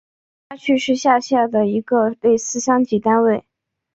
[0.49, 3.45] 开发区是下辖的一个类似乡级单位。